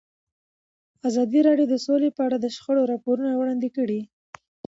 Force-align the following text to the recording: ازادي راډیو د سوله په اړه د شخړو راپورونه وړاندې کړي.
ازادي 1.09 1.39
راډیو 1.47 1.67
د 1.71 1.75
سوله 1.85 2.09
په 2.17 2.21
اړه 2.27 2.37
د 2.39 2.45
شخړو 2.55 2.89
راپورونه 2.91 3.31
وړاندې 3.35 3.69
کړي. 3.77 4.01